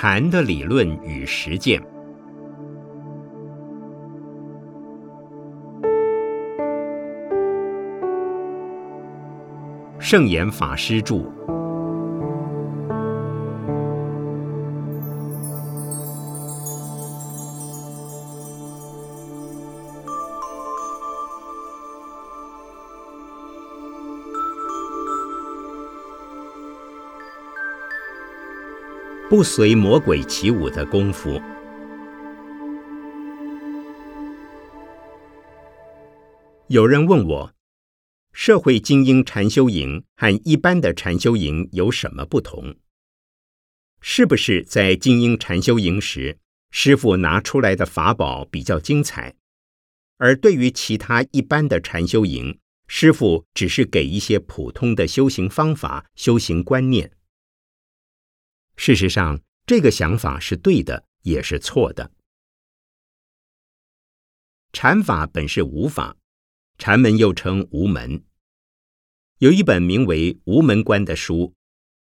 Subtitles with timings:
[0.00, 1.82] 禅的理论与实践。
[9.98, 11.37] 圣严法师著。
[29.38, 31.40] 不随魔鬼起舞的功夫。
[36.66, 37.54] 有人问我，
[38.32, 42.74] 社会精英禅修营和一般的禅修营有什么不同？
[44.00, 46.38] 是不是在精英禅修营时，
[46.72, 49.36] 师傅拿出来的法宝比较精彩，
[50.16, 57.12] 而对于其他一般的禅修营，师傅只是给一些普通的修行方法、修行观念？
[58.80, 62.12] 事实上，这个想法是对的，也是错的。
[64.72, 66.16] 禅法本是无法，
[66.78, 68.22] 禅门又称无门。
[69.38, 71.52] 有一本名为《无门观》的书，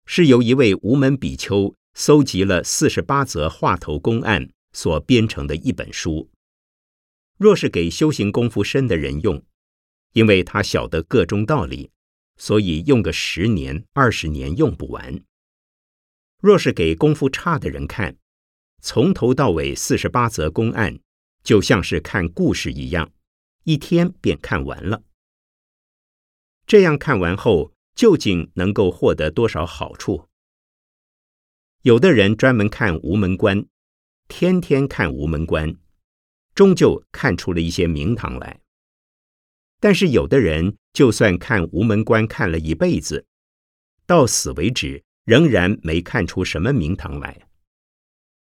[0.04, 6.28] 是由一位无门比丘搜集了四十八则话头公案所编成的一本书。
[7.38, 9.40] 若是给修行功夫深的人用，
[10.12, 11.92] 因为他晓得各中道理，
[12.36, 15.22] 所以用个十年、二十年用不完。
[16.44, 18.18] 若是给功夫差的人看，
[18.82, 21.00] 从头到尾四十八则公案，
[21.42, 23.10] 就像是看故事一样，
[23.62, 25.04] 一天便看完了。
[26.66, 30.28] 这样看完后，究竟能够获得多少好处？
[31.80, 33.64] 有的人专门看无门关，
[34.28, 35.74] 天天看无门关，
[36.54, 38.60] 终究看出了一些名堂来。
[39.80, 43.24] 但是有的人就算看无门关看了一辈子，
[44.04, 45.02] 到死为止。
[45.24, 47.48] 仍然没看出什么名堂来，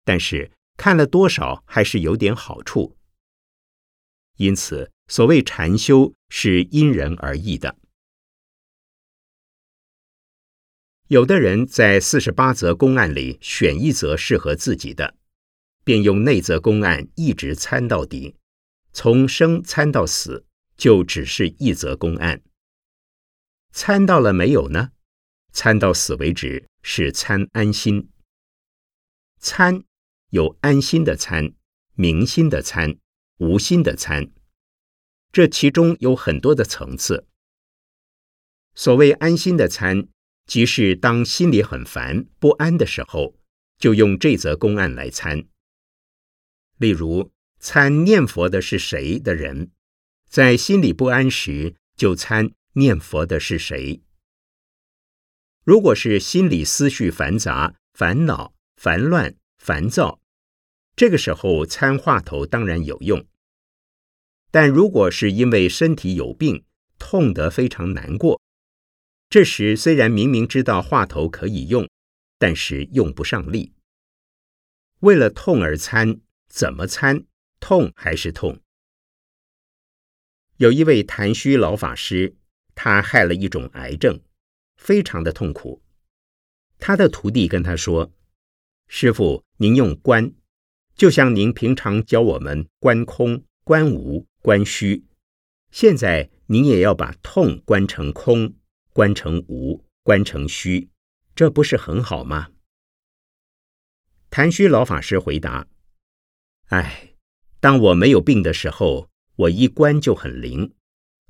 [0.03, 2.97] 但是看了多少还是有点好处。
[4.37, 7.77] 因此，所谓禅修是因人而异的。
[11.07, 15.15] 有的人在四十八则公案里选一则适合自己的，
[15.83, 18.35] 便用那则公案一直参到底，
[18.91, 22.43] 从生参到死，就只是一则公案。
[23.71, 24.91] 参到了没有呢？
[25.57, 28.11] 参到死为止是参安心。
[29.39, 29.83] 参
[30.29, 31.51] 有安心的参、
[31.95, 32.99] 明心的参、
[33.39, 34.29] 无心的参，
[35.31, 37.25] 这其中有很多的层次。
[38.75, 40.07] 所谓安心的参，
[40.45, 43.35] 即是当心里很烦不安的时候，
[43.79, 45.47] 就用这则公案来参。
[46.77, 49.71] 例如，参念佛的是谁的人，
[50.29, 54.03] 在心里不安时，就参念佛的是谁。
[55.67, 60.21] 如果是心理思绪繁杂、烦恼、烦乱、烦躁，
[60.95, 63.27] 这个时候参话头当然有用。
[64.49, 66.63] 但如果是因为身体有病，
[66.97, 68.41] 痛得非常难过，
[69.29, 71.89] 这时虽然明明知道话头可以用，
[72.39, 73.73] 但是用不上力。
[75.01, 77.25] 为了痛而参，怎么参，
[77.59, 78.61] 痛还是痛。
[80.55, 82.37] 有一位谭虚老法师，
[82.73, 84.21] 他害了一种癌症。
[84.77, 85.81] 非常的痛苦，
[86.79, 88.13] 他的徒弟跟他说
[88.87, 90.31] ：“师傅，您用观，
[90.95, 95.03] 就像您平常教我们观空、观无、观虚，
[95.71, 98.53] 现在您也要把痛观成空、
[98.93, 100.89] 观成无、观成虚，
[101.35, 102.51] 这不是很好吗？”
[104.29, 105.67] 谭虚老法师回答
[106.69, 107.15] ：“哎，
[107.59, 110.73] 当我没有病的时候，我一观就很灵，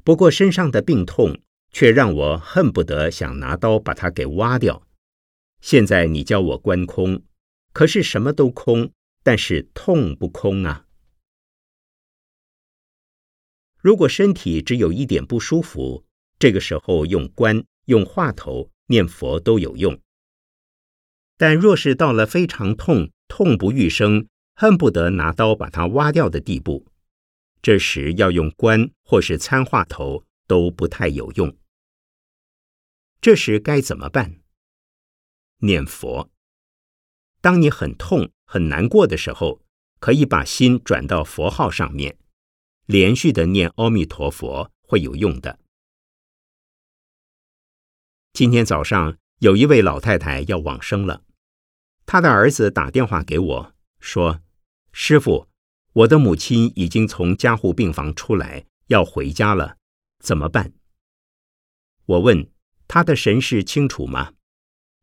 [0.04, 1.40] 不过身上的病痛。”
[1.72, 4.88] 却让我恨不得想拿刀把它给挖掉。
[5.60, 7.24] 现在你教我观空，
[7.74, 8.92] 可是什么都空，
[9.24, 10.86] 但是痛不空啊。
[13.80, 16.06] 如果身体只有一点不舒服，
[16.38, 20.00] 这个时候用观、用话头、念佛都有用。
[21.38, 26.86] 但若是到了非常痛、痛不欲生、恨不得拿刀把它挖掉的地步，
[27.62, 30.27] 这时要用观或是参话头。
[30.48, 31.56] 都不太有用。
[33.22, 34.42] 这时该怎么办？
[35.58, 36.32] 念佛。
[37.42, 39.62] 当你很痛、很难过的时候，
[40.00, 42.18] 可以把心转到佛号上面，
[42.86, 45.60] 连续的念阿弥陀佛会有用的。
[48.34, 51.24] 今天早上有一位老太太要往生了，
[52.06, 54.42] 她的儿子打电话给我说
[54.94, 55.48] ：“师傅，
[55.94, 59.78] 我的母亲已经从加护病房出来，要回家了。”
[60.20, 60.74] 怎么办？
[62.06, 62.52] 我问
[62.88, 64.34] 他的神识清楚吗？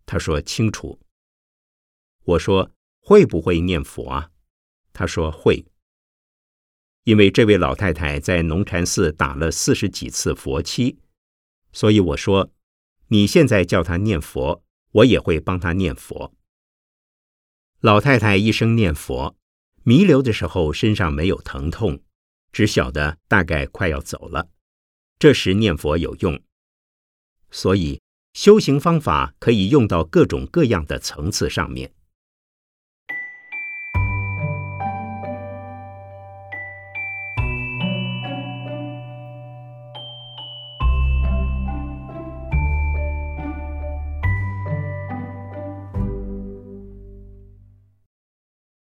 [0.06, 1.00] 他说清楚。
[2.24, 4.30] 我说会不会念佛啊？
[4.92, 5.66] 他说会，
[7.02, 10.98] 因为这位老太太在农禅寺打了四十几次佛七，
[11.72, 12.50] 所以我说，
[13.08, 16.34] 你现在叫她念佛，我也会帮她念佛。
[17.80, 19.36] 老太太一生念佛，
[19.82, 22.02] 弥留的时候身上没有疼痛，
[22.50, 24.48] 只晓得大概快要走了。
[25.24, 26.38] 这时念佛有用，
[27.50, 28.02] 所以
[28.34, 31.94] 修行方法可以用到各种各样的层次上面。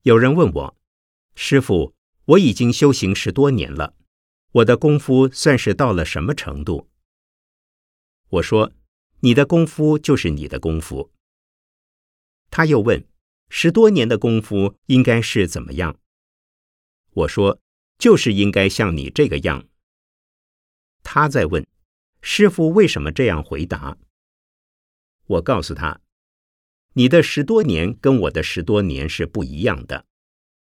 [0.01, 0.75] 有人问我，
[1.36, 1.94] 师傅，
[2.25, 3.94] 我已经修行十多年了，
[4.53, 6.88] 我的功夫算是到了什么程度？
[8.29, 8.71] 我说，
[9.21, 11.11] 你的功夫就是你的功夫。
[12.51, 13.03] 他又问，
[13.50, 16.00] 十多年的功夫应该是怎么样？
[17.13, 17.59] 我说，
[17.97, 19.67] 就是应该像你这个样。
[21.01, 21.65] 他在问，
[22.21, 23.97] 师傅为什么这样回答？
[25.25, 25.99] 我告诉他。
[26.94, 30.06] 你的十多年跟我的十多年是不一样的，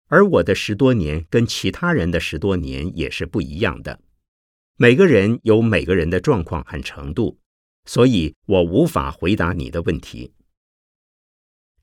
[0.09, 4.01] 而我的十多年跟其他人的十多年也是不一样的。
[4.77, 7.39] 每个人有每个人的状况和程度，
[7.85, 10.33] 所以我无法回答你的问题。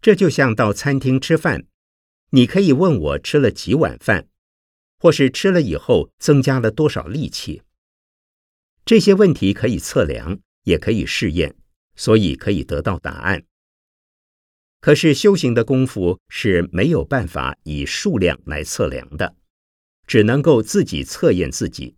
[0.01, 1.65] 这就像到餐厅吃饭，
[2.29, 4.27] 你可以问我吃了几碗饭，
[4.99, 7.63] 或是吃了以后增加了多少力气。
[8.85, 11.55] 这些问题可以测量，也可以试验，
[11.95, 13.43] 所以可以得到答案。
[14.85, 19.35] 可是修行的功夫是没有办法以数量来测量的，
[20.05, 21.95] 只能够自己测验自己，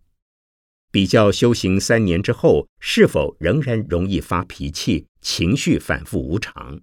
[0.90, 6.80] 比较修行三年之后是否仍然容易发脾气、情绪反复无常。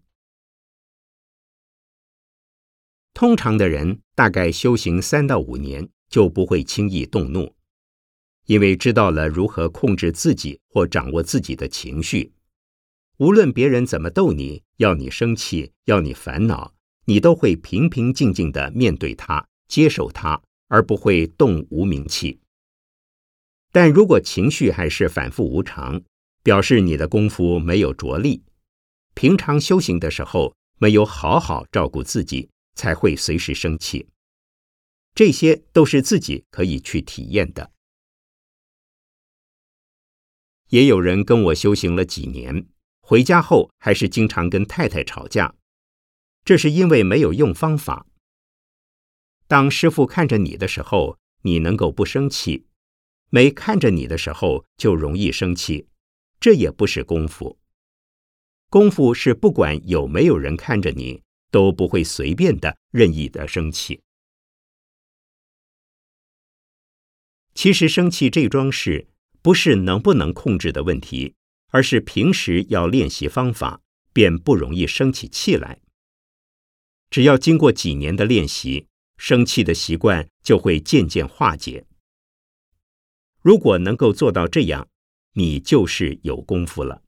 [3.15, 7.55] 通常的人大概修行三到五年就不会轻易动怒，
[8.45, 12.31] 因为知道了如何控制自己或掌握自己的情绪。
[13.17, 16.73] 无论别人怎么逗你，要你生气，要你烦恼，
[17.05, 22.41] 你都会平平静静的面对他，接受他，而不会动无名气。
[23.71, 26.01] 但如果情绪还是反复无常，
[26.43, 28.43] 表示你的功夫没有着力，
[29.13, 34.09] 平常修行的时候没有好好照顾自己，才会随时生气。
[35.13, 37.71] 这些都是自己可以去体验的。
[40.67, 42.67] 也有人跟我修行了几年。
[43.07, 45.53] 回家后还是经常跟太太吵架，
[46.43, 48.07] 这是因为没有用方法。
[49.47, 52.65] 当师傅看着你的时候，你能够不生气；
[53.29, 55.87] 没看着你的时候，就容易生气。
[56.39, 57.59] 这也不是功夫。
[58.71, 61.21] 功夫是不管有没有人看着你，
[61.51, 64.01] 都不会随便的、任意的生气。
[67.53, 69.07] 其实生气这桩事，
[69.43, 71.35] 不是能不能控制的问题。
[71.69, 73.81] 而是平时要练习方法，
[74.13, 75.81] 便不容易生起气来。
[77.09, 81.85] 只要经过几年的练习，生气的习惯就会渐渐化解。
[83.41, 84.87] 如果能够做到这样，
[85.33, 87.03] 你就是有功夫了。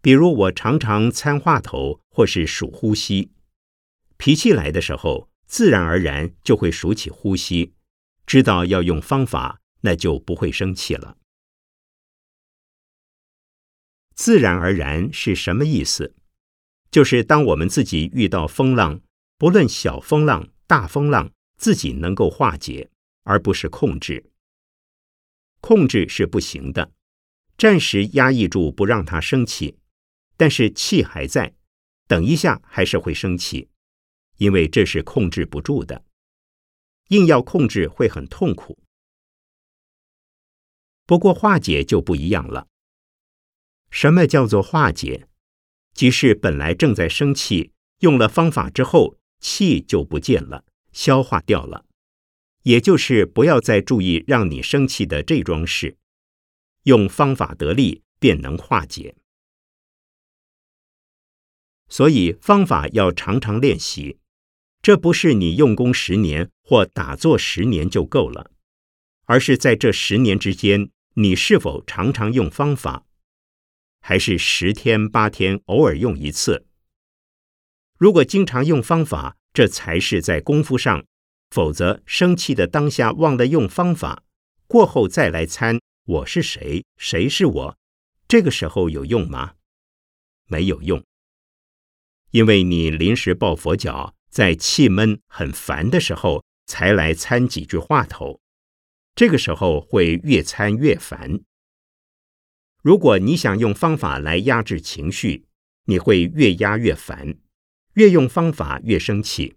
[0.00, 3.32] 比如我常常参话头或是数呼吸，
[4.16, 7.74] 脾气来的时候，自然而然就会数起呼吸，
[8.26, 11.16] 知道要用方法，那就不会生气了。
[14.14, 16.14] 自然而然是什么意思？
[16.90, 19.00] 就是当我们自己遇到风浪，
[19.36, 22.88] 不论小风浪、大风浪，自己能够化解，
[23.24, 24.30] 而不是控制。
[25.60, 26.92] 控制是不行的，
[27.58, 29.78] 暂时压抑住不让它生气，
[30.36, 31.54] 但是气还在，
[32.06, 33.68] 等一下还是会生气，
[34.36, 36.04] 因为这是控制不住的。
[37.08, 38.78] 硬要控制会很痛苦，
[41.04, 42.68] 不过化解就不一样了。
[43.94, 45.28] 什么叫做化解？
[45.94, 47.70] 即是本来正在生气，
[48.00, 51.86] 用了方法之后，气就不见了，消化掉了。
[52.64, 55.96] 也就是不要再注意让你生气的这桩事，
[56.82, 59.14] 用方法得力，便能化解。
[61.88, 64.18] 所以方法要常常练习，
[64.82, 68.50] 这不是你用功十年或打坐十年就够了，
[69.26, 73.06] 而是在这十年之间，你是否常常用方法？
[74.06, 76.66] 还是十天八天偶尔用一次。
[77.96, 81.04] 如果经常用方法，这才是在功夫上；
[81.48, 84.22] 否则生气的当下忘了用方法，
[84.66, 87.78] 过后再来参我是谁，谁是我，
[88.28, 89.54] 这个时候有用吗？
[90.48, 91.02] 没有用。
[92.32, 98.38] 因为你临时抱佛脚，在气闷很烦的时候才来参几句话头，
[99.14, 101.40] 这个时候会越参越烦。
[102.84, 105.46] 如果你想用方法来压制情绪，
[105.86, 107.38] 你会越压越烦，
[107.94, 109.56] 越用方法越生气，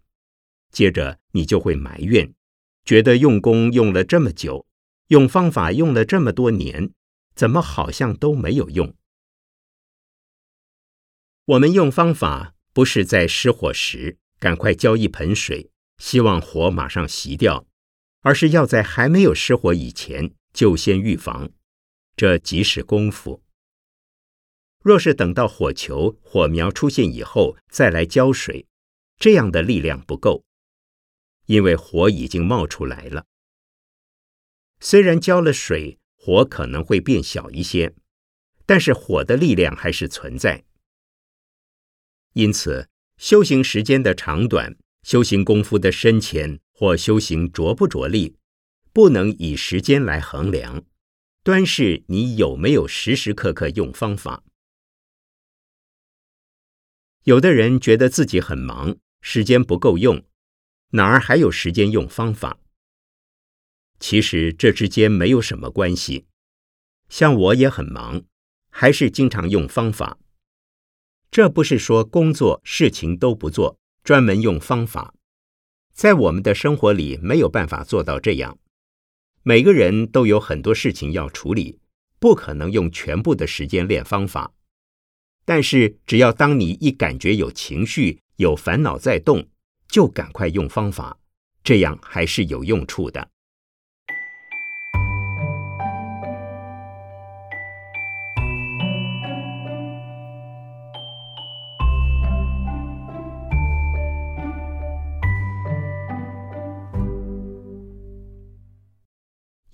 [0.71, 2.33] 接着你就会埋怨，
[2.85, 4.65] 觉得用功用了这么久，
[5.07, 6.91] 用方法用了这么多年，
[7.35, 8.95] 怎么好像都没有用？
[11.43, 17.67] 我们用方法不是在失火时赶快浇一盆水，希望火马上熄掉，
[18.21, 21.49] 而是要在还没有失火以前就先预防，
[22.17, 23.43] 这即是功夫。
[24.81, 28.65] 若是等到火球、火苗出现以后再来浇水，
[29.19, 30.43] 这样的力量不够，
[31.45, 33.25] 因为火已经冒出来了。
[34.79, 37.93] 虽然浇了水，火可能会变小一些，
[38.65, 40.63] 但是火的力量还是存在。
[42.33, 48.37] 因此，修行时间的长短、修行功夫的深浅或修行着不着力，
[48.91, 50.83] 不能以时间来衡量，
[51.47, 54.43] 端视你有没有时时刻刻用方法。
[57.23, 60.25] 有的人觉得自己很忙，时间不够用，
[60.89, 62.59] 哪儿还有时间用方法？
[63.97, 66.25] 其实这之间没有什么关系。
[67.07, 68.23] 像我也很忙，
[68.69, 70.19] 还是经常用方法。
[71.31, 75.13] 这不是说工作事情都不做，专门用方法。
[75.93, 78.59] 在我们的生活里没有办法做到这样。
[79.47, 81.79] 每个人都有很多事情要处理，
[82.19, 84.53] 不可能用全部的时间练方法。
[85.45, 89.47] 但是只要当你一感觉有情绪、有烦恼在动，
[89.87, 91.17] 就赶快用方法，
[91.63, 93.29] 这样还是有用处的。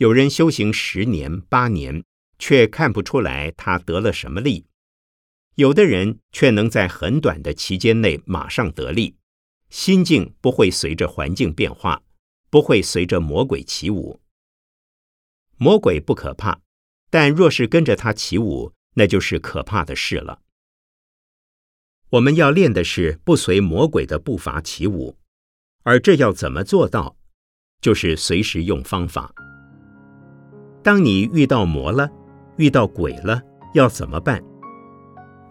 [0.03, 2.03] 有人修行十年八年，
[2.37, 4.65] 却看不出来他得了什么力；
[5.55, 9.15] 有的人却能在很短的期间内马上得力，
[9.69, 12.03] 心境不会随着环境变化，
[12.49, 14.19] 不会随着魔鬼起舞。
[15.55, 16.59] 魔鬼不可怕，
[17.09, 20.41] 但若是跟着他起舞，那就是可怕的事了。
[22.09, 25.17] 我们要练的是不随魔鬼的步伐起舞，
[25.83, 27.15] 而这要怎么做到？
[27.79, 29.33] 就是随时用方法。
[30.83, 32.09] 当你遇到魔了，
[32.57, 33.41] 遇到鬼了，
[33.73, 34.43] 要怎么办？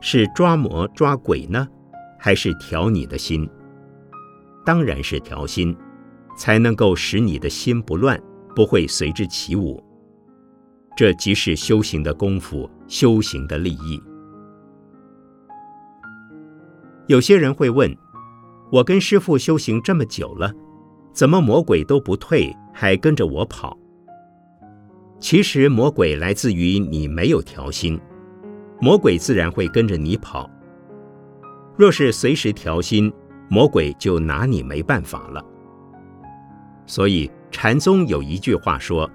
[0.00, 1.66] 是抓魔抓鬼呢，
[2.18, 3.48] 还是调你的心？
[4.64, 5.74] 当然是调心，
[6.36, 8.20] 才能够使你的心不乱，
[8.54, 9.82] 不会随之起舞。
[10.94, 14.02] 这即是修行的功夫，修行的利益。
[17.06, 17.96] 有些人会问：
[18.70, 20.52] 我跟师父修行这么久了，
[21.14, 23.76] 怎么魔鬼都不退，还跟着我跑？
[25.22, 27.98] 其实魔鬼来自于你没有调心，
[28.80, 30.50] 魔鬼自然会跟着你跑。
[31.76, 33.10] 若是随时调心，
[33.48, 35.42] 魔鬼就拿你没办法了。
[36.86, 39.08] 所以禅宗有一句话说：“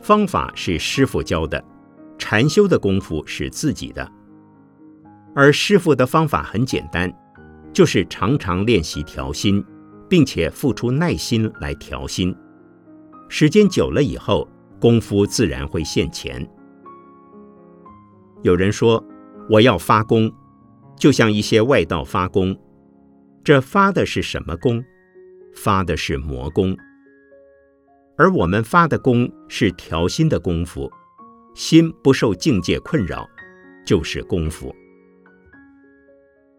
[0.00, 1.62] 方法是师傅教的，
[2.18, 4.08] 禅修的功夫是自己的。”
[5.34, 7.12] 而师傅的方法很简单，
[7.72, 9.62] 就是常常练习调心，
[10.08, 12.32] 并且付出耐心来调心。
[13.28, 14.48] 时间久了以后。
[14.80, 16.48] 功夫自然会现前。
[18.42, 19.04] 有人说
[19.50, 20.32] ：“我要发功，
[20.96, 22.56] 就像一些外道发功，
[23.42, 24.82] 这发的是什么功？
[25.54, 26.76] 发的是魔功。
[28.16, 30.90] 而我们发的功是调心的功夫，
[31.54, 33.28] 心不受境界困扰，
[33.84, 34.74] 就是功夫。”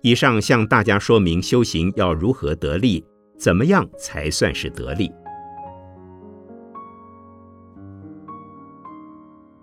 [0.01, 3.05] 以上向大家说明修行要如何得力，
[3.37, 5.11] 怎么样才算是得力。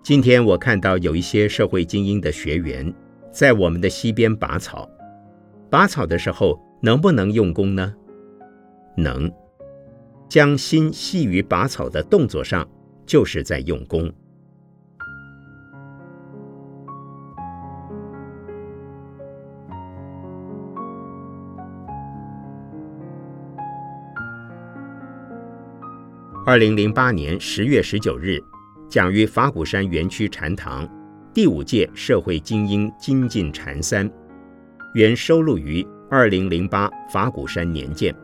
[0.07, 2.93] 今天我看到有一些社会精英的学员
[3.29, 4.89] 在我们的溪边拔草，
[5.69, 7.93] 拔草的时候能不能用功呢？
[8.95, 9.29] 能，
[10.29, 12.65] 将心系于拔草的动作上，
[13.05, 14.09] 就是在用功。
[26.45, 28.41] 二零零八年十月十九日。
[28.89, 30.87] 讲于法鼓山园区禅堂，
[31.33, 34.09] 第五届社会精英精进禅三，
[34.93, 38.15] 原收录于二零零八法鼓山年鉴。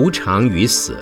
[0.00, 0.96] 无常与死。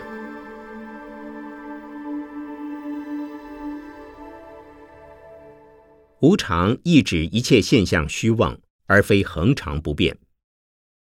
[6.21, 10.17] 无常意指一切现象虚妄，而非恒常不变。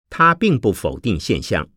[0.09, 1.69] 它并不否定现象，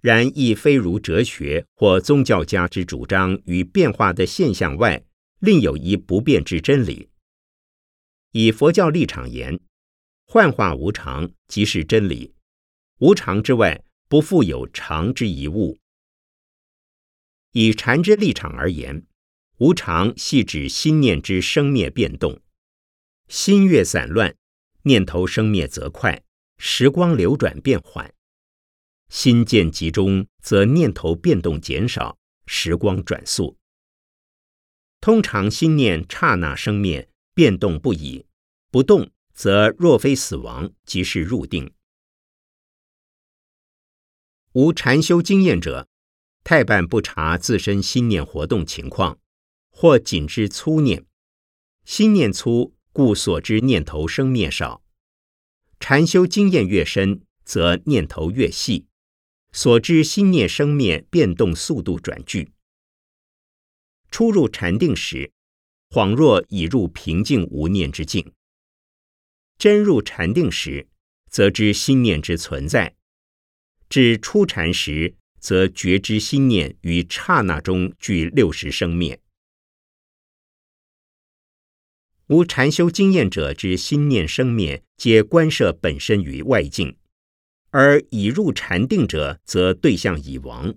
[0.00, 5.02] 然亦非如哲学或宗教家之主张，与变化的现象外
[5.40, 7.08] 另有一不变之真理。
[8.30, 9.58] 以佛教立场言，
[10.24, 12.32] 幻化无常即是真理，
[13.00, 13.82] 无常之外。
[14.12, 15.78] 不复有常之一物。
[17.52, 19.06] 以禅之立场而言，
[19.56, 22.42] 无常系指心念之生灭变动。
[23.28, 24.36] 心越散乱，
[24.82, 26.22] 念头生灭则快，
[26.58, 28.10] 时光流转变缓；
[29.08, 33.56] 心渐集中，则念头变动减少，时光转速。
[35.00, 38.26] 通常心念刹那生灭，变动不已，
[38.70, 41.72] 不动则若非死亡，即是入定。
[44.54, 45.88] 无禅修经验者，
[46.44, 49.18] 太半不察自身心念活动情况，
[49.70, 51.06] 或仅知粗念。
[51.86, 54.82] 心念粗，故所知念头生灭少。
[55.80, 58.84] 禅修经验越深，则念头越细，
[59.52, 62.52] 所知心念生灭变动速度转剧。
[64.10, 65.32] 初入禅定时，
[65.88, 68.22] 恍若已入平静无念之境；
[69.56, 70.88] 真入禅定时，
[71.30, 72.94] 则知心念之存在。
[73.92, 79.20] 至初禅时，则觉知心念于刹那中具六十生灭。
[82.28, 86.96] 无禅修经验者之心念生灭，皆观摄本身于外境；
[87.68, 90.74] 而已入禅定者，则对象已亡。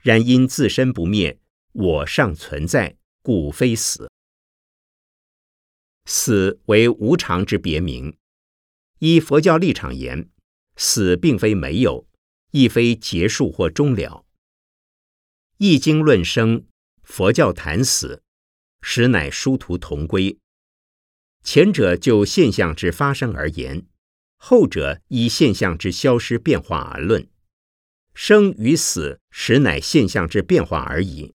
[0.00, 1.40] 然因自身不灭，
[1.72, 4.08] 我尚存在，故非死。
[6.04, 8.16] 死为无常之别名。
[9.00, 10.30] 依佛教立场言，
[10.76, 12.07] 死并非没有。
[12.58, 14.26] 亦非结束或终了。
[15.58, 16.66] 易经论生，
[17.04, 18.24] 佛教谈死，
[18.80, 20.36] 实乃殊途同归。
[21.44, 23.86] 前者就现象之发生而言，
[24.36, 27.28] 后者依现象之消失变化而论。
[28.12, 31.32] 生与死，实乃现象之变化而已。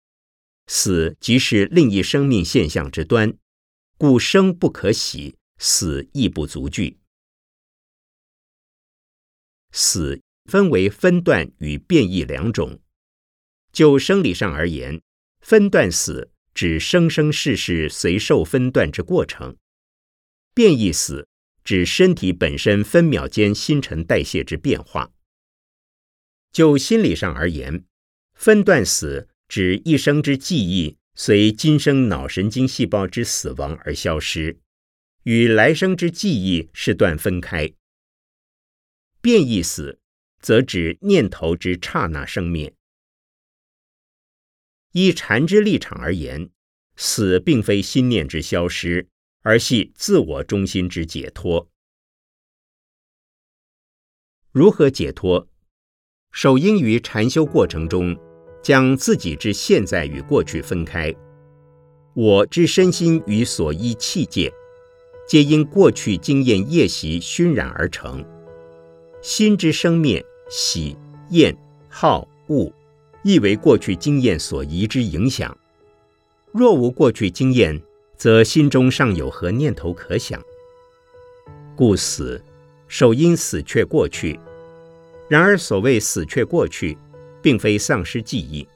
[0.68, 3.38] 死即是另一生命现象之端，
[3.98, 7.00] 故生不可喜，死亦不足惧。
[9.72, 10.22] 死。
[10.46, 12.80] 分为分段与变异两种。
[13.72, 15.02] 就生理上而言，
[15.42, 19.56] 分段死指生生世世随受分段之过程；
[20.54, 21.28] 变异死
[21.64, 25.12] 指身体本身分秒间新陈代谢之变化。
[26.52, 27.86] 就心理上而言，
[28.36, 34.60] 分段死指一生之记忆随今生脑神经细胞之死亡而消失，
[35.24, 37.74] 与来生之记忆是断分开。
[39.20, 40.00] 变异死。
[40.44, 42.76] 则指念头之刹那生灭。
[44.92, 46.52] 依禅之立场而言，
[46.98, 49.08] 死并非心念之消失，
[49.42, 51.70] 而系自我中心之解脱。
[54.52, 55.48] 如何解脱？
[56.32, 58.16] 首应于禅修过程中，
[58.62, 61.16] 将自己之现在与过去分开。
[62.14, 64.52] 我之身心与所依器界，
[65.26, 68.24] 皆因过去经验业习熏染而成。
[69.22, 70.24] 心之生灭。
[70.56, 70.96] 喜、
[71.32, 71.58] 厌、
[71.90, 72.72] 好、恶，
[73.24, 75.58] 亦为过去经验所移之影响。
[76.52, 77.82] 若无过去经验，
[78.16, 80.40] 则心中尚有何念头可想？
[81.76, 82.40] 故死，
[82.88, 84.40] 首因死却过去。
[85.28, 86.96] 然而所谓死却过去，
[87.42, 88.68] 并非丧失记忆。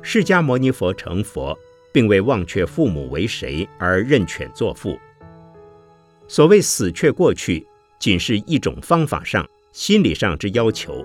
[0.00, 1.58] 释迦牟尼佛成佛，
[1.92, 4.96] 并未忘却父母为谁而认犬作父。
[6.28, 7.66] 所谓死却过去，
[7.98, 9.44] 仅是一种方法上。
[9.74, 11.04] 心理上之要求。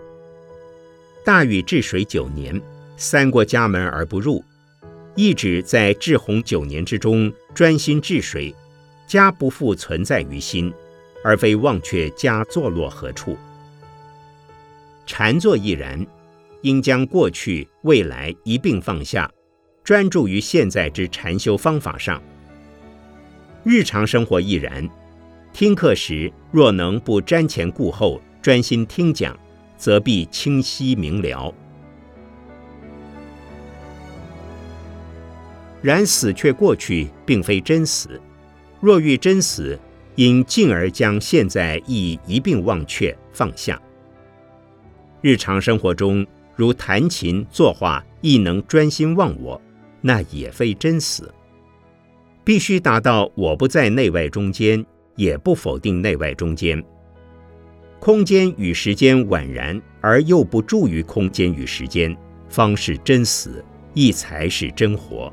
[1.26, 2.62] 大禹治水九年，
[2.98, 4.46] 三过家门而不入，
[5.16, 8.54] 一直在治洪九年之中专心治水，
[9.08, 10.72] 家不复存在于心，
[11.24, 13.36] 而非忘却家坐落何处。
[15.08, 16.06] 禅坐亦然，
[16.62, 19.30] 应将过去、未来一并放下，
[19.84, 22.22] 专注于现在之禅修方法上。
[23.64, 24.88] 日常生活亦然，
[25.54, 28.22] 听课时若能不瞻前顾后。
[28.50, 29.38] 专心听讲，
[29.78, 31.54] 则必清晰明了。
[35.84, 38.20] 然死却过去，并非真死。
[38.80, 39.80] 若欲真死，
[40.16, 43.80] 应进而将现在亦一并忘却放下。
[45.22, 49.62] 日常生活中，如弹琴、作画，亦能专心忘我，
[50.02, 51.32] 那也非真死。
[52.44, 54.84] 必须达到我不在内外中间，
[55.16, 56.84] 也不否定内外中间。
[58.00, 62.16] 空间与时间宛然，而又不助于空间与时间，
[62.48, 65.32] 方是真死，亦才是真活。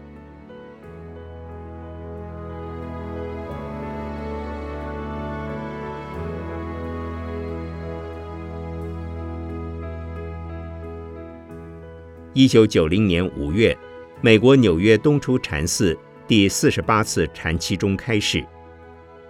[12.35, 13.75] 一九九零年五月，
[14.21, 18.45] 美国纽约东出禅寺第四十八次禅期中开示，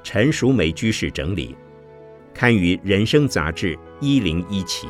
[0.03, 1.55] 陈淑梅居士整理，
[2.37, 4.87] 刊于《人生》杂志一零一期。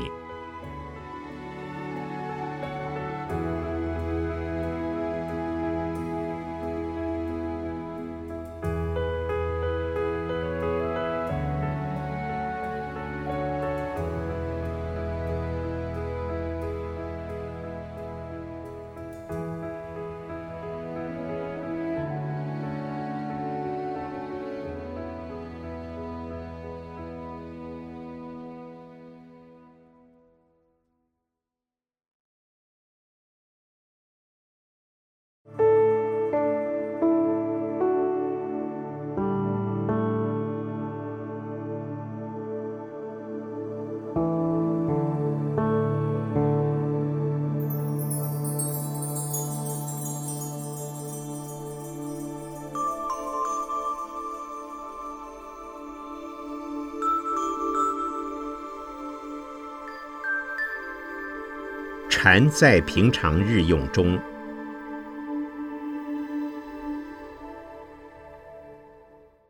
[62.29, 64.21] 禅在平常日用中，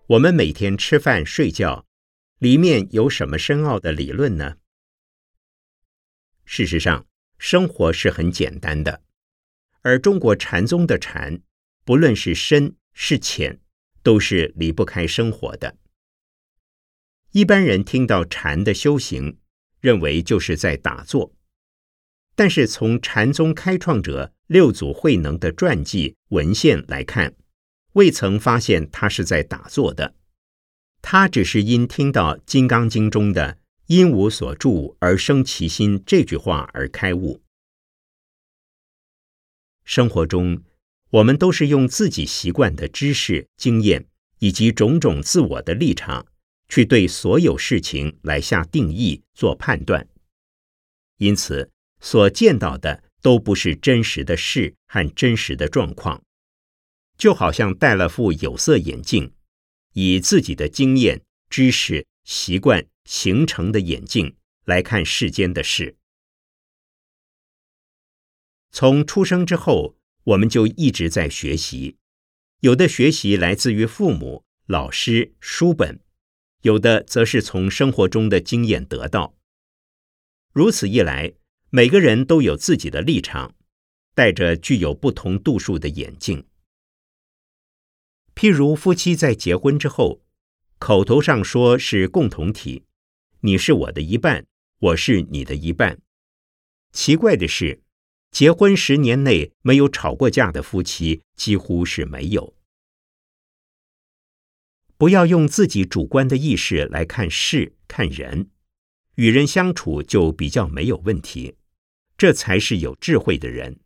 [0.08, 1.86] 我们每天吃饭、睡觉，
[2.38, 4.58] 里面有什么深奥的理论呢？
[6.44, 7.06] 事实上，
[7.38, 9.02] 生活是很简单的，
[9.80, 11.40] 而中国禅宗的禅，
[11.82, 13.58] 不论是深是浅，
[14.02, 15.78] 都是离不开生活的。
[17.30, 19.38] 一般人听到禅的修行，
[19.80, 21.32] 认为就是在打坐。
[22.38, 27.34] 但是从禅宗开创者六祖慧能的传记文献来看，
[27.94, 30.14] 未曾发现他是在打坐的，
[31.00, 33.56] 他只是因听到《金刚经》中的
[33.88, 37.40] “因无所住而生其心”这句话而开悟。
[39.84, 40.62] 生活中，
[41.08, 44.06] 我们都是用自己习惯的知识、经验
[44.40, 46.26] 以及种种自我的立场，
[46.68, 50.06] 去对所有事情来下定义、做判断，
[51.16, 51.70] 因此。
[52.00, 56.22] 所见到的都不是真实的事和真实的状况，
[57.18, 59.32] 就好像戴了副有色眼镜，
[59.94, 65.96] 以自己的经验、知识、习惯形成的眼镜来看世间的事。
[68.70, 71.96] 从出生之后，我们就一直在学习，
[72.60, 75.98] 有的学习来自于父母、老师、书本，
[76.62, 79.34] 有的则是从生活中的经验得到。
[80.52, 81.32] 如此一来。
[81.70, 83.54] 每个人都有自己的立场，
[84.14, 86.46] 戴着具有不同度数的眼镜。
[88.34, 90.22] 譬如夫妻在结婚之后，
[90.78, 92.84] 口头上说是共同体，
[93.40, 94.46] 你是我的一半，
[94.78, 96.00] 我是你的一半。
[96.92, 97.82] 奇怪的是，
[98.30, 102.54] 结婚十年内没有吵过架的夫妻几乎是没有。
[104.96, 108.50] 不要用自己主观的意识来看事、看人。
[109.16, 111.56] 与人相处就比较没有问题，
[112.16, 113.80] 这才是有智慧的人。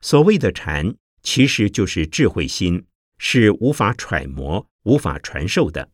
[0.00, 2.86] 所谓的禅，其实就是智慧心，
[3.18, 5.90] 是无法揣摩、无法传授的。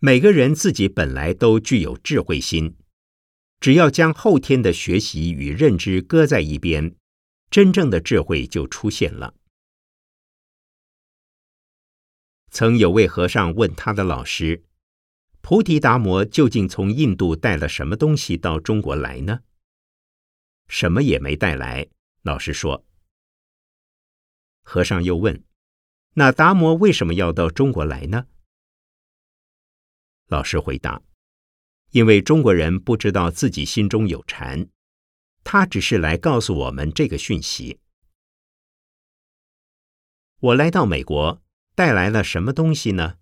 [0.00, 2.76] 每个人自己本来都具有智慧心，
[3.60, 6.96] 只要将后天的学习与认知搁在一边，
[7.48, 9.34] 真正的智慧就出现了。
[12.50, 14.64] 曾有位和尚问他的老师。
[15.40, 19.40] 菩提达摩究竟从印度带了什么东西到中国来呢？
[20.68, 21.88] 什么也没带来。
[22.22, 22.84] 老师说。
[24.62, 25.42] 和尚又问
[26.14, 28.26] ：“那达摩为什么要到中国来呢？”
[30.28, 31.00] 老师回答
[31.92, 34.68] ：“因为中国人不知道自己心中有禅，
[35.42, 37.80] 他只是来告诉我们这个讯息。
[40.40, 41.42] 我来到美国，
[41.74, 43.16] 带来了什么东西呢？”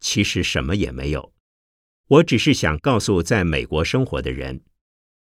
[0.00, 1.32] 其实什么也没有，
[2.08, 4.62] 我只是想告诉在美国生活的人，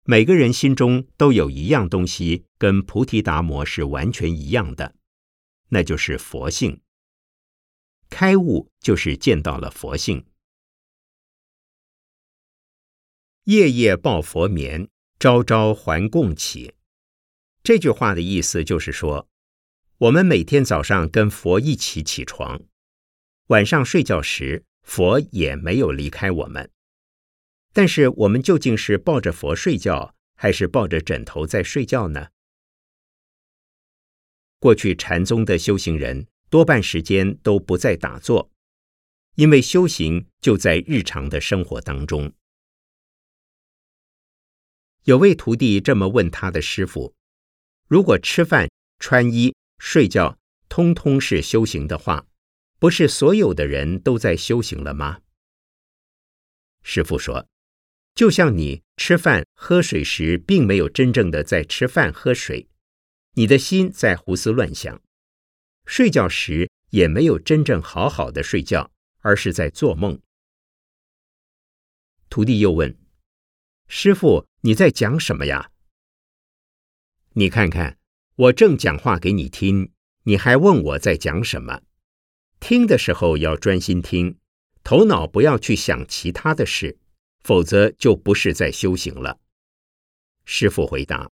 [0.03, 4.95] 每个人心中都有一样东西，跟菩提达摩是完全一样的，
[5.69, 6.81] 那就是佛性。
[8.09, 10.25] 开悟就是见到了佛性。
[13.45, 14.87] 夜夜抱佛眠，
[15.19, 16.75] 朝朝还供起。
[17.61, 19.27] 这句话的意思就是说，
[19.97, 22.61] 我们每天早上跟佛一起起床，
[23.47, 26.71] 晚上睡觉时，佛也没有离开我们。
[27.73, 32.29] 但是，我们究竟是抱着佛睡觉，还是抱着枕头在睡觉呢？
[34.59, 38.49] 过去禅宗的修行人多半时间都不在打坐，
[39.35, 42.31] 因为修行就在日常的生活当中。
[45.03, 47.13] 有位徒弟这么问他的师傅
[47.89, 50.37] ：“如果吃饭、穿衣、睡觉，
[50.69, 52.25] 通通是修行的话，
[52.83, 55.21] 不是所有的人都在修行了吗？”
[56.83, 57.47] 师傅说
[58.13, 62.67] ：“就像你吃饭、喝水时，并没有真正的在吃饭、喝水。”
[63.35, 65.01] 你的心在胡思乱想，
[65.85, 70.21] 睡觉时也没有真正好好的睡觉，而是在做梦。
[72.29, 72.99] 徒弟又问
[73.87, 75.71] ：“师傅，你在讲什么呀？”
[77.35, 77.97] 你看看，
[78.35, 79.93] 我正讲话给你听，
[80.23, 81.81] 你还问我在讲什么？
[82.63, 84.37] 听的时候要专心听，
[84.85, 86.97] 头脑不要去想其他的事，
[87.43, 89.37] 否则就不是在修行了。
[90.45, 91.29] 师傅回答。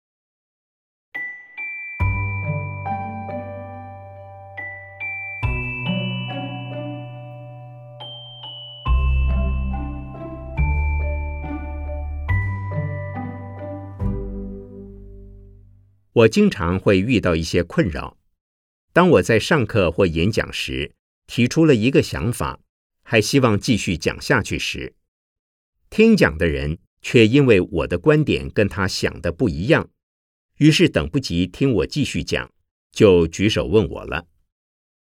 [16.14, 18.17] 我经常会遇到一些困扰。
[18.95, 20.91] 当我在上课或演讲时，
[21.29, 22.59] 提出了一个想法，
[23.05, 24.97] 还希望继续讲下去时，
[25.88, 29.88] 听讲的人却因为我的观点跟他想的不一样，
[30.57, 32.51] 于是等不及听我继续讲，
[32.91, 34.27] 就举手问我了。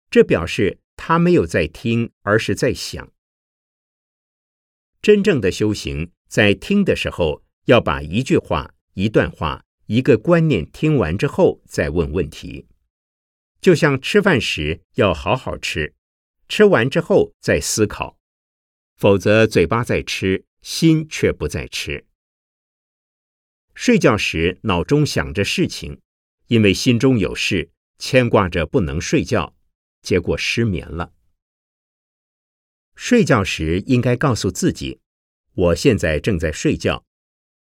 [0.09, 3.11] 这表示他没有在听，而是在想。
[5.01, 9.65] 真正的修行，在听的时候，要把一句话、一段话。
[9.87, 12.67] 一个观念听完之后再问问题，
[13.59, 15.93] 就像吃饭时要好好吃，
[16.47, 18.17] 吃完之后再思考，
[18.95, 22.05] 否则嘴巴在吃，心却不在吃。
[23.73, 25.99] 睡觉时脑中想着事情，
[26.47, 29.55] 因为心中有事，牵挂着不能睡觉，
[30.01, 31.13] 结果失眠了。
[32.95, 34.99] 睡觉时应该告诉自己：
[35.53, 37.03] 我现在正在睡觉，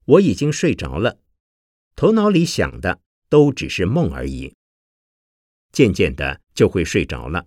[0.05, 1.21] 我已经睡着了。
[1.95, 4.57] 头脑里想的都只是梦而已，
[5.71, 7.47] 渐渐的就会睡着了。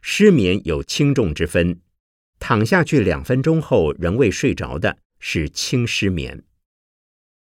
[0.00, 1.80] 失眠有轻重之分，
[2.38, 6.44] 躺下去两分钟后仍未睡着的是轻失眠；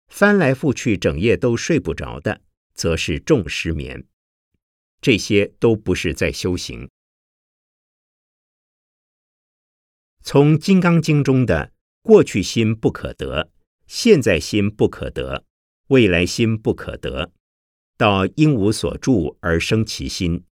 [0.09, 2.41] 翻来覆去整夜都睡不着的，
[2.75, 4.07] 则是重失眠。
[5.01, 6.89] 这些都不是在修行。
[10.23, 13.51] 从《金刚经》中的“过去心不可得”。
[13.89, 15.47] 现在心不可得，
[15.87, 17.33] 未来心不可得，
[17.97, 20.45] 到因无所住而生其心。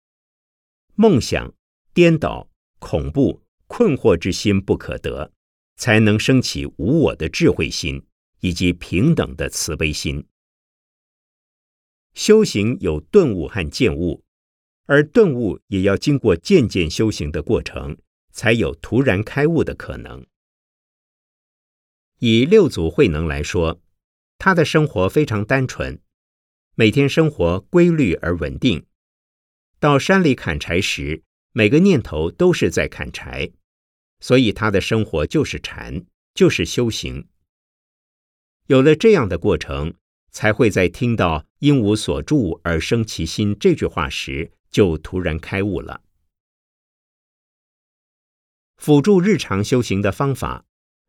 [0.94, 1.52] 梦想、
[1.96, 5.32] 颠倒、恐怖、困惑之心不可得，
[5.76, 8.04] 才能升起无我的智慧心
[8.40, 10.26] 以及平等的慈悲心。
[12.12, 14.22] 修行有顿悟和见悟，
[14.84, 17.96] 而顿悟也要经过渐渐修行的过程，
[18.30, 20.26] 才有突然开悟的可能。
[22.18, 23.80] 以六祖慧能来说，
[24.36, 26.02] 他的生活非常单纯，
[26.74, 28.84] 每天生活规律而稳定。
[29.80, 31.22] 到山里砍柴时，
[31.56, 33.50] 每个念头都是在砍柴，
[34.20, 37.28] 所以他的生活就是禅，就是修行。
[38.66, 39.94] 有了这样的过程，
[40.30, 46.02] 才会在听到“因无所住而生其心”这句话时，就突然开悟了。
[48.76, 50.66] 辅助日常修行的方法。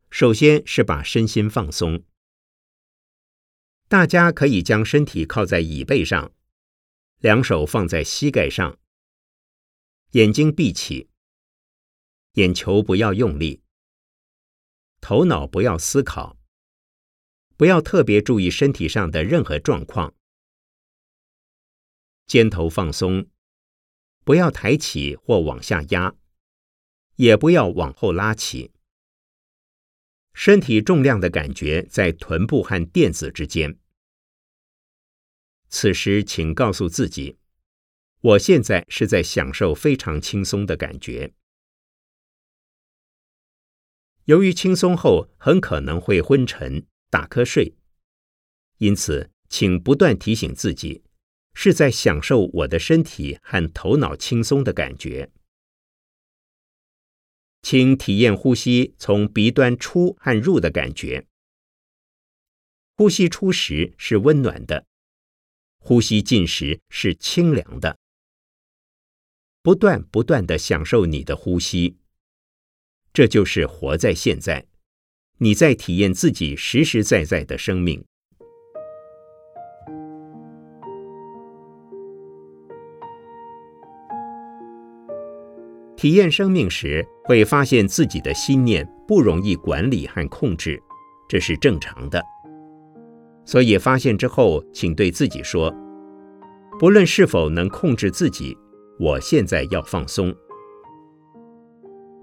[0.08, 2.02] 首先是把身心放松。
[3.86, 6.32] 大家可以将身体靠在椅背上，
[7.18, 8.78] 两手放在膝盖上，
[10.12, 11.10] 眼睛闭起，
[12.32, 13.60] 眼球不要用力，
[15.02, 16.38] 头脑不要思考，
[17.58, 20.14] 不要特别注意身体上的任何状况，
[22.26, 23.28] 肩头放松，
[24.24, 26.14] 不要抬起或往下压，
[27.16, 28.72] 也不要往后拉起。
[30.32, 33.78] 身体重量的感觉在臀部和垫子之间。
[35.68, 37.37] 此时，请告诉自己：
[38.20, 41.32] 我现在是在享受非常轻松的感觉。
[44.24, 47.76] 由于轻松后很可能会昏沉、打瞌睡，
[48.78, 51.02] 因此请不断提醒自己：
[51.54, 55.30] 是在享受我的身体和头脑轻松的感觉。
[57.62, 61.26] 请体验呼吸从鼻端出和入的感觉。
[62.96, 64.86] 呼吸出时是温暖的，
[65.78, 67.98] 呼吸进时是清凉的。
[69.62, 71.96] 不断不断的享受你的呼吸，
[73.12, 74.66] 这就是活在现在。
[75.38, 78.04] 你在体验自己实实在在的生命。
[85.96, 90.80] 体验生命时，会发现自己的心念不容易管理和控制，
[91.28, 92.24] 这是正常的。
[93.44, 95.74] 所以发现之后，请对自己说：
[96.78, 98.56] 不论是否能控制自己，
[98.98, 100.34] 我现在要放松。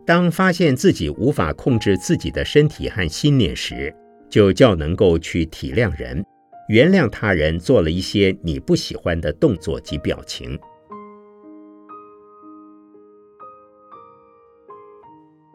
[0.05, 3.91] 当发现自己无法控制自己的身体和心念时，
[4.29, 6.23] 就较能够去体谅人，
[6.69, 10.59] 原谅他人做了一些你不喜欢的动作及表情。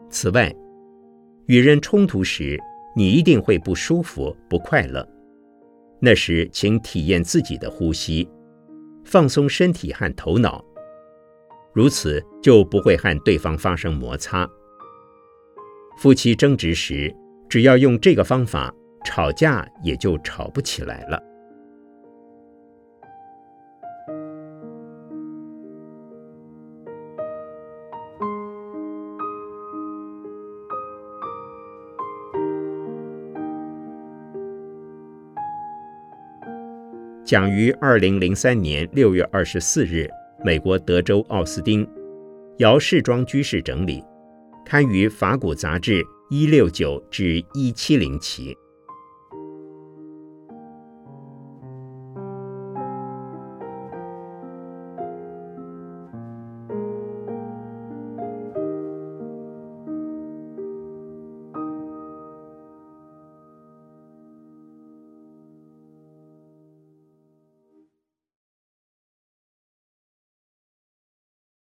[0.09, 0.53] 此外，
[1.45, 2.59] 与人冲突时，
[2.93, 5.07] 你一定会不舒服、不快乐。
[6.01, 8.27] 那时，请体验自己的呼吸，
[9.05, 10.61] 放松身体和头脑，
[11.73, 14.49] 如此就不会和对方发生摩擦。
[15.97, 17.13] 夫妻争执时，
[17.47, 18.73] 只要用这个方法，
[19.05, 21.21] 吵架也就吵不起来了。
[37.23, 40.09] 讲于二零零三年六月二十四日，
[40.43, 41.87] 美国德州奥斯汀，
[42.57, 44.03] 姚世庄居士整理，
[44.65, 48.57] 刊于法古杂志一六九至一七零期。